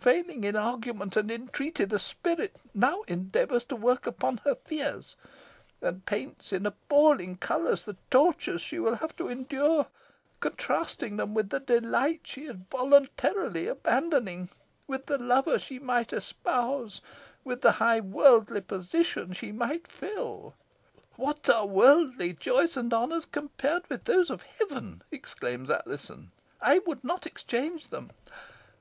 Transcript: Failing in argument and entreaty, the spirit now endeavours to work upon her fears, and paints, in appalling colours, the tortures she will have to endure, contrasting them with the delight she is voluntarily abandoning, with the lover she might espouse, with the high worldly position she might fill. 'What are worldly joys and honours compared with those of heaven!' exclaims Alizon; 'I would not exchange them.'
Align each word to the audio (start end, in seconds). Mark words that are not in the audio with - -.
Failing 0.00 0.42
in 0.42 0.56
argument 0.56 1.14
and 1.16 1.30
entreaty, 1.30 1.84
the 1.84 2.00
spirit 2.00 2.56
now 2.74 3.02
endeavours 3.02 3.62
to 3.66 3.76
work 3.76 4.04
upon 4.04 4.38
her 4.38 4.56
fears, 4.56 5.14
and 5.80 6.04
paints, 6.04 6.52
in 6.52 6.66
appalling 6.66 7.36
colours, 7.36 7.84
the 7.84 7.96
tortures 8.10 8.60
she 8.60 8.80
will 8.80 8.96
have 8.96 9.14
to 9.14 9.28
endure, 9.30 9.86
contrasting 10.40 11.16
them 11.18 11.34
with 11.34 11.50
the 11.50 11.60
delight 11.60 12.22
she 12.24 12.46
is 12.46 12.56
voluntarily 12.68 13.68
abandoning, 13.68 14.48
with 14.88 15.06
the 15.06 15.18
lover 15.18 15.56
she 15.56 15.78
might 15.78 16.12
espouse, 16.12 17.00
with 17.44 17.60
the 17.60 17.70
high 17.78 18.00
worldly 18.00 18.62
position 18.62 19.32
she 19.32 19.52
might 19.52 19.86
fill. 19.86 20.56
'What 21.14 21.48
are 21.48 21.64
worldly 21.64 22.32
joys 22.32 22.76
and 22.76 22.92
honours 22.92 23.24
compared 23.24 23.88
with 23.88 24.02
those 24.02 24.30
of 24.30 24.42
heaven!' 24.42 25.02
exclaims 25.12 25.70
Alizon; 25.70 26.32
'I 26.60 26.80
would 26.88 27.04
not 27.04 27.24
exchange 27.24 27.90
them.' 27.90 28.10